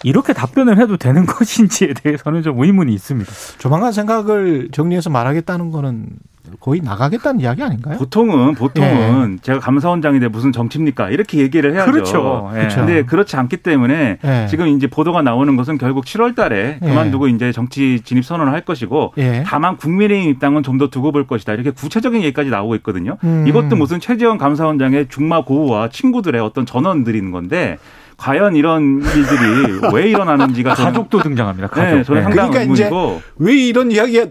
이렇게 0.04 0.32
답변을 0.32 0.78
해도 0.78 0.96
되는 0.96 1.26
것인지에 1.26 1.94
대해서는 1.94 2.42
좀 2.42 2.62
의문이 2.62 2.94
있습니다. 2.94 3.32
조만간 3.58 3.90
생각을 3.92 4.68
정리해서 4.70 5.10
말하겠다는 5.10 5.72
거는 5.72 6.06
거의 6.60 6.80
나가겠다는 6.80 7.40
이야기 7.40 7.62
아닌가요? 7.62 7.98
보통은 7.98 8.54
보통은 8.54 9.34
예. 9.38 9.42
제가 9.42 9.58
감사원장인데 9.58 10.28
무슨 10.28 10.52
정치입니까? 10.52 11.10
이렇게 11.10 11.38
얘기를 11.38 11.74
해야죠. 11.74 11.90
그렇죠. 11.90 12.50
예. 12.54 12.58
그렇죠. 12.58 12.76
근데 12.76 13.02
그렇지 13.04 13.36
않기 13.36 13.56
때문에 13.58 14.18
예. 14.24 14.46
지금 14.48 14.68
이제 14.68 14.86
보도가 14.86 15.22
나오는 15.22 15.56
것은 15.56 15.78
결국 15.78 16.04
7월 16.04 16.36
달에 16.36 16.78
예. 16.80 16.86
그만두고 16.88 17.26
이제 17.28 17.50
정치 17.50 18.00
진입 18.04 18.24
선언을 18.24 18.52
할 18.52 18.60
것이고 18.60 19.14
예. 19.18 19.42
다만 19.44 19.76
국민의힘 19.76 20.30
입당은 20.30 20.62
좀 20.62 20.76
더 20.76 20.88
두고 20.90 21.10
볼 21.10 21.26
것이다. 21.26 21.54
이렇게 21.54 21.70
구체적인 21.70 22.20
얘기까지 22.22 22.50
나오고 22.50 22.74
있거든요. 22.76 23.16
음. 23.24 23.46
이것도 23.48 23.76
무슨 23.76 23.98
최재형 23.98 24.36
감사원장의 24.36 25.06
중마 25.08 25.44
고우와 25.44 25.88
친구들의 25.88 26.38
어떤 26.38 26.66
전원들인 26.66 27.30
건데 27.30 27.78
과연 28.18 28.56
이런 28.56 29.02
일들이 29.02 29.80
왜 29.94 30.10
일어나는지가 30.10 30.74
가족도 30.74 31.22
등장합니다. 31.22 31.68
가족. 31.68 31.96
네, 31.96 32.02
저는 32.02 32.20
네. 32.20 32.24
상당히 32.24 32.50
그러니까 32.50 32.60
의문이고 32.90 33.22
왜 33.38 33.54
이런 33.56 33.90
이야기가 33.90 34.26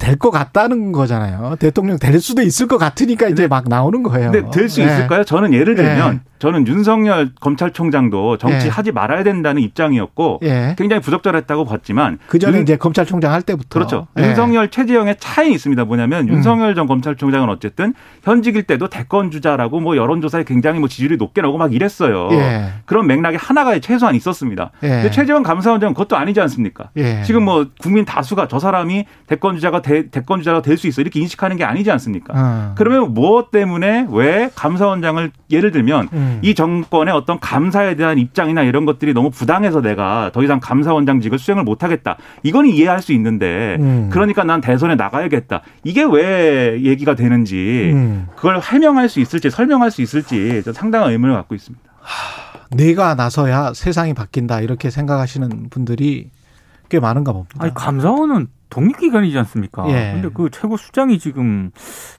될 0.00 0.16
것 0.16 0.30
같다는 0.32 0.90
거잖아요. 0.92 1.54
대통령 1.60 1.98
될 1.98 2.20
수도 2.20 2.42
있을 2.42 2.66
것 2.66 2.78
같으니까 2.78 3.28
이제 3.28 3.46
막 3.46 3.68
나오는 3.68 4.02
거예요. 4.02 4.32
근데 4.32 4.50
될 4.50 4.68
수 4.68 4.80
있을까요? 4.82 5.22
저는 5.24 5.52
예를 5.54 5.76
들면 5.76 6.10
네. 6.14 6.20
저는 6.40 6.66
윤석열 6.66 7.30
검찰총장도 7.40 8.38
정치하지 8.38 8.88
예. 8.88 8.92
말아야 8.92 9.22
된다는 9.22 9.62
입장이었고 9.62 10.40
예. 10.42 10.74
굉장히 10.76 11.00
부적절했다고 11.00 11.64
봤지만 11.66 12.18
그 12.26 12.40
전에 12.40 12.56
윤... 12.56 12.62
이제 12.62 12.76
검찰총장 12.76 13.32
할 13.32 13.42
때부터 13.42 13.68
그렇죠. 13.68 14.08
예. 14.18 14.24
윤석열 14.24 14.68
최재형의 14.68 15.16
차이 15.20 15.52
있습니다. 15.52 15.84
뭐냐면 15.84 16.28
음. 16.28 16.34
윤석열 16.34 16.74
전 16.74 16.88
검찰총장은 16.88 17.48
어쨌든 17.48 17.94
현직일 18.24 18.64
때도 18.64 18.88
대권 18.88 19.30
주자라고 19.30 19.78
뭐 19.78 19.96
여론조사에 19.96 20.42
굉장히 20.44 20.80
뭐 20.80 20.88
지지율이 20.88 21.16
높게 21.16 21.42
나오고 21.42 21.58
막 21.58 21.72
이랬어요. 21.72 22.28
예. 22.32 22.72
그런 22.84 23.06
맥락이 23.06 23.36
하나가 23.36 23.78
최소한 23.78 24.16
있었습니다. 24.16 24.72
예. 24.82 24.88
근데 24.88 25.10
최재형 25.12 25.44
감사원장은 25.44 25.94
그것도 25.94 26.16
아니지 26.16 26.40
않습니까? 26.40 26.90
예. 26.96 27.22
지금 27.22 27.44
뭐 27.44 27.66
국민 27.80 28.04
다수가 28.04 28.48
저 28.48 28.58
사람이 28.58 29.04
대권 29.28 29.54
주자가 29.54 29.82
대, 29.82 30.08
권 30.26 30.40
주자가 30.40 30.62
될 30.62 30.80
수 30.80 30.86
있어 30.86 31.02
이렇게 31.02 31.20
인식하는 31.20 31.56
게 31.56 31.64
아니지 31.64 31.90
않습니까? 31.90 32.32
어. 32.34 32.74
그러면 32.76 33.12
무엇 33.12 33.50
때문에 33.50 34.06
왜 34.10 34.50
감사원장을 34.54 35.30
예를 35.50 35.70
들면 35.70 36.08
음. 36.12 36.29
음. 36.30 36.38
이 36.42 36.54
정권의 36.54 37.12
어떤 37.14 37.38
감사에 37.40 37.96
대한 37.96 38.18
입장이나 38.18 38.62
이런 38.62 38.84
것들이 38.84 39.12
너무 39.12 39.30
부당해서 39.30 39.80
내가 39.80 40.30
더 40.32 40.42
이상 40.42 40.60
감사원장직을 40.60 41.38
수행을 41.38 41.64
못하겠다. 41.64 42.16
이건 42.42 42.66
이해할 42.66 43.02
수 43.02 43.12
있는데 43.12 43.76
음. 43.80 44.08
그러니까 44.12 44.44
난 44.44 44.60
대선에 44.60 44.94
나가야겠다. 44.94 45.62
이게 45.84 46.04
왜 46.04 46.80
얘기가 46.82 47.14
되는지 47.14 47.90
음. 47.92 48.26
그걸 48.36 48.60
해명할 48.60 49.08
수 49.08 49.20
있을지 49.20 49.50
설명할 49.50 49.90
수 49.90 50.02
있을지 50.02 50.62
상당한 50.72 51.10
의문을 51.10 51.34
갖고 51.34 51.54
있습니다. 51.54 51.84
하, 52.00 52.66
내가 52.76 53.14
나서야 53.14 53.72
세상이 53.74 54.14
바뀐다 54.14 54.60
이렇게 54.60 54.90
생각하시는 54.90 55.68
분들이 55.70 56.30
꽤 56.90 57.00
많은가 57.00 57.32
봅니다. 57.32 57.56
아니, 57.58 57.72
감사원은 57.72 58.48
독립기관이지 58.68 59.36
않습니까? 59.38 59.84
예. 59.88 60.12
근데 60.12 60.28
그 60.32 60.48
최고 60.50 60.76
수장이 60.76 61.18
지금 61.18 61.70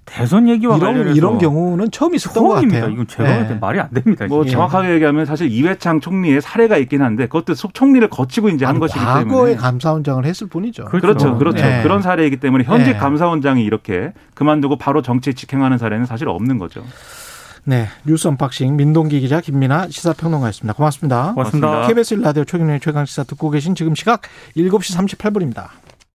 대선 0.06 0.50
얘기와 0.50 0.76
이런, 0.78 0.94
관련해서 0.94 1.16
이런 1.16 1.38
경우는 1.38 1.92
처음 1.92 2.14
있었던 2.14 2.44
처음입니다. 2.44 2.80
것 2.80 2.82
같아요. 2.82 2.94
이건 2.94 3.08
제가 3.08 3.50
예. 3.50 3.58
말이 3.60 3.80
안 3.80 3.90
됩니다. 3.92 4.26
뭐 4.28 4.44
예. 4.46 4.50
정확하게 4.50 4.94
얘기하면 4.96 5.26
사실 5.26 5.50
이회창 5.50 6.02
총리의 6.02 6.42
사례가 6.42 6.78
있긴 6.78 7.02
한데 7.02 7.28
그것도 7.28 7.54
총리를 7.54 8.06
거치고 8.10 8.50
이제 8.50 8.66
한 8.66 8.80
것이기 8.80 9.00
과거에 9.00 9.20
때문에 9.20 9.34
과거에 9.34 9.56
감사원장을 9.56 10.26
했을 10.26 10.48
뿐이죠. 10.48 10.86
그렇죠, 10.86 11.08
그렇죠. 11.08 11.38
그렇죠. 11.38 11.66
예. 11.66 11.84
그런 11.84 12.02
사례이기 12.02 12.38
때문에 12.38 12.66
현직 12.66 12.92
예. 12.92 12.98
감사원장이 12.98 13.64
이렇게 13.64 14.12
그만두고 14.34 14.78
바로 14.78 15.02
정치에 15.02 15.32
직행하는 15.34 15.78
사례는 15.78 16.06
사실 16.06 16.28
없는 16.28 16.58
거죠. 16.58 16.84
네. 17.64 17.88
뉴스 18.06 18.28
언박싱 18.28 18.76
민동기 18.76 19.20
기자 19.20 19.40
김민아 19.40 19.90
시사평론가였습니다. 19.90 20.74
고맙습니다. 20.74 21.34
고맙습니다. 21.34 21.88
KBS 21.88 22.16
라디오 22.16 22.44
최경영의 22.44 22.80
최강 22.80 23.06
시사 23.06 23.24
듣고 23.24 23.50
계신 23.50 23.76
지금 23.76 23.94
시각 23.96 24.22
7시 24.58 25.18
38분입니다. 25.18 25.70